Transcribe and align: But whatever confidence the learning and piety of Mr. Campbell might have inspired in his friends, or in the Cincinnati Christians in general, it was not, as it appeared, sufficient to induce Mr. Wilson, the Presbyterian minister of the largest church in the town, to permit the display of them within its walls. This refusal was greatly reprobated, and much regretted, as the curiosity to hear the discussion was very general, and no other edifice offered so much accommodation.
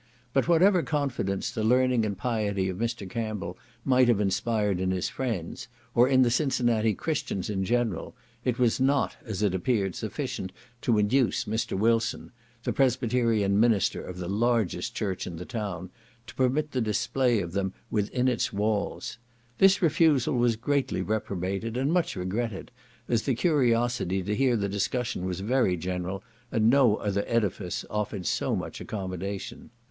But 0.33 0.47
whatever 0.47 0.81
confidence 0.81 1.51
the 1.51 1.63
learning 1.63 2.07
and 2.07 2.17
piety 2.17 2.69
of 2.69 2.79
Mr. 2.79 3.07
Campbell 3.07 3.55
might 3.85 4.07
have 4.07 4.19
inspired 4.19 4.79
in 4.79 4.89
his 4.89 5.09
friends, 5.09 5.67
or 5.93 6.09
in 6.09 6.23
the 6.23 6.31
Cincinnati 6.31 6.95
Christians 6.95 7.51
in 7.51 7.63
general, 7.63 8.15
it 8.43 8.57
was 8.57 8.79
not, 8.79 9.15
as 9.23 9.43
it 9.43 9.53
appeared, 9.53 9.93
sufficient 9.93 10.51
to 10.81 10.97
induce 10.97 11.45
Mr. 11.45 11.77
Wilson, 11.77 12.31
the 12.63 12.73
Presbyterian 12.73 13.59
minister 13.59 14.03
of 14.03 14.17
the 14.17 14.27
largest 14.27 14.95
church 14.95 15.27
in 15.27 15.35
the 15.35 15.45
town, 15.45 15.91
to 16.25 16.33
permit 16.33 16.71
the 16.71 16.81
display 16.81 17.39
of 17.39 17.51
them 17.51 17.71
within 17.91 18.27
its 18.27 18.51
walls. 18.51 19.19
This 19.59 19.83
refusal 19.83 20.33
was 20.33 20.55
greatly 20.55 21.03
reprobated, 21.03 21.77
and 21.77 21.93
much 21.93 22.15
regretted, 22.15 22.71
as 23.07 23.21
the 23.21 23.35
curiosity 23.35 24.23
to 24.23 24.35
hear 24.35 24.57
the 24.57 24.67
discussion 24.67 25.25
was 25.25 25.41
very 25.41 25.77
general, 25.77 26.23
and 26.51 26.71
no 26.71 26.95
other 26.95 27.23
edifice 27.27 27.85
offered 27.91 28.25
so 28.25 28.55
much 28.55 28.81
accommodation. 28.81 29.69